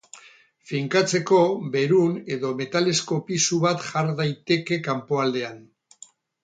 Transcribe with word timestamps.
Finkatzeko, 0.69 1.41
berun 1.75 2.17
edo 2.37 2.55
metalezko 2.63 3.19
pisu 3.29 3.61
bat 3.67 3.87
jar 3.91 4.13
daiteke 4.23 4.83
kanpoaldean. 4.91 5.67